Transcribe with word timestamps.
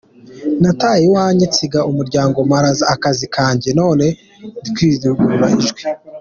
"Nataye 0.61 1.01
iwanjye, 1.07 1.43
nsiga 1.51 1.79
umuryango, 1.91 2.37
mpara 2.49 2.69
akazi 2.93 3.25
kanjye, 3.35 3.69
none 3.79 4.05
ndikurangurura 4.61 5.47
ijwi. 5.59 5.81